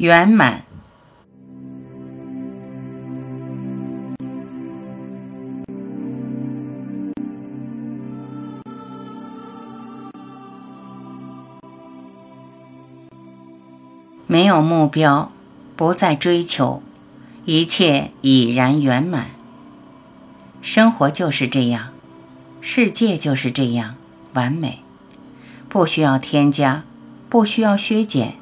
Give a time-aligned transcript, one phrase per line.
[0.00, 0.62] 圆满。
[14.26, 15.30] 没有目标，
[15.76, 16.82] 不再追求，
[17.44, 19.26] 一切已然圆满。
[20.62, 21.90] 生活就是这样，
[22.62, 23.96] 世界就是这样
[24.32, 24.78] 完美，
[25.68, 26.84] 不需要添加，
[27.28, 28.39] 不需要削减，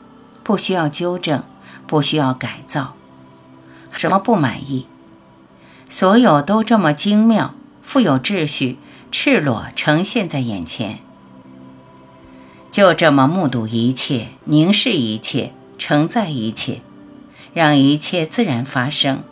[0.48, 1.42] 不需要纠正，
[1.86, 2.94] 不需要改造。
[3.92, 4.86] 什么不满意？
[5.90, 8.78] 所有都这么精妙，富有秩序，
[9.12, 11.00] 赤裸呈现在眼前。
[12.70, 15.52] 就这么目睹一切，凝视一切。
[15.76, 16.80] 承载一切，
[17.52, 19.22] 让一切自然发生。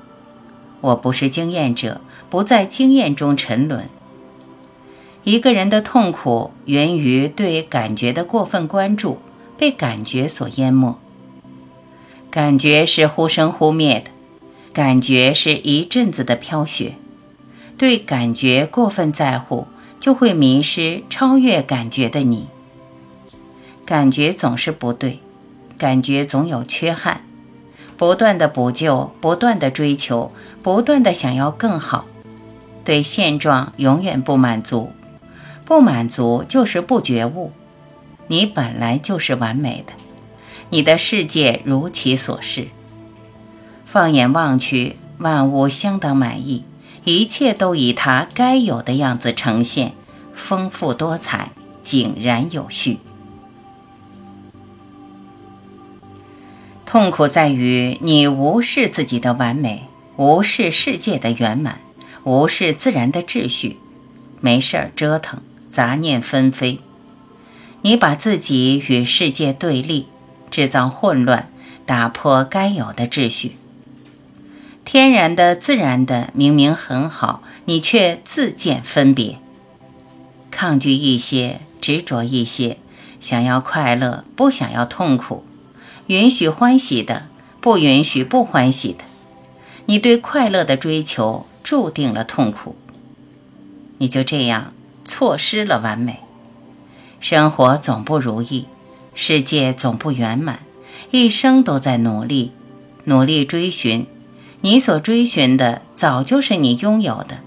[0.83, 3.89] 我不是经验者，不在经验中沉沦。
[5.25, 9.19] 一个人的痛苦源于对感觉的过分关注，
[9.57, 11.01] 被感觉所淹没。
[12.37, 14.11] 感觉是忽生忽灭的，
[14.75, 16.97] 感觉是一阵子的飘雪。
[17.79, 19.67] 对感觉过分在乎，
[19.99, 22.49] 就会迷失超越感觉的你。
[23.87, 25.21] 感觉总是不对。
[25.79, 27.23] 感觉总有缺憾，
[27.97, 30.31] 不断的补救，不断的追求，
[30.63, 32.05] 不断的想要更好，
[32.85, 34.93] 对现状永远不满足，
[35.65, 37.53] 不满足就是不觉悟。
[38.27, 39.95] 你本来就是完美的，
[40.71, 42.69] 你的世界如其所示。
[43.85, 46.65] 放眼望去，万物相当满意，
[47.05, 49.93] 一切都以它该有的样子呈现，
[50.35, 52.99] 丰富多彩，井然有序。
[56.85, 59.85] 痛苦在于你无视自己的完美，
[60.17, 61.81] 无视世界的圆满，
[62.25, 63.79] 无视自然的秩序，
[64.41, 66.81] 没事儿折腾，杂念纷飞。
[67.83, 70.07] 你把自己与世界对立，
[70.51, 71.49] 制造混乱，
[71.85, 73.57] 打破该有的秩序。
[74.85, 79.39] 天然的、自然的明明很好，你却自见分别，
[80.51, 82.79] 抗拒一些，执着一些，
[83.19, 85.45] 想要快乐，不想要痛苦。
[86.07, 87.27] 允许欢喜的，
[87.61, 89.05] 不允许不欢喜的。
[89.87, 92.77] 你对快乐的追求注定了痛苦。
[93.99, 94.73] 你就这样
[95.05, 96.21] 错失了完美。
[97.19, 98.67] 生活总不如意，
[99.19, 100.61] 世界总不圆满，
[101.11, 102.53] 一生都在努力，
[103.05, 104.07] 努力追寻。
[104.61, 107.39] 你所追寻的早就是你拥有的，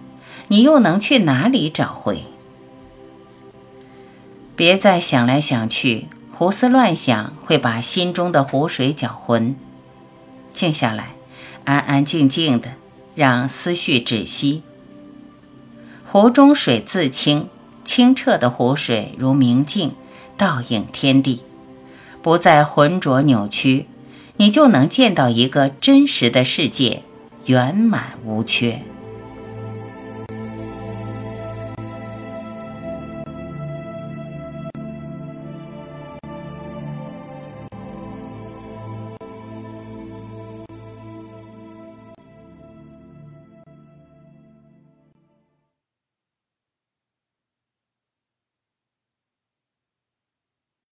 [0.48, 2.24] 你又能去哪里找回？
[4.56, 6.08] 别再想来想去。
[6.32, 9.56] 胡思乱想会把心中的湖水搅浑，
[10.54, 11.10] 静下来，
[11.66, 12.72] 安安静静的，
[13.14, 14.64] 让思绪止息。
[16.12, 17.48] 湖中水自清，
[17.84, 19.92] 清澈的湖水如明镜，
[20.38, 21.42] 倒映天地，
[22.22, 23.86] 不再浑浊扭曲，
[24.38, 27.04] 你就能见到一个真实的世界，
[27.46, 28.82] 圆满无缺。